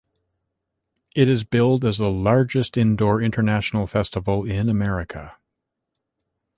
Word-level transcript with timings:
It 1.15 1.27
is 1.27 1.43
billed 1.43 1.85
as 1.85 1.99
the 1.99 2.09
largest 2.09 2.75
indoor 2.75 3.21
international 3.21 3.85
festival 3.85 4.45
in 4.49 4.67
America. 4.67 5.37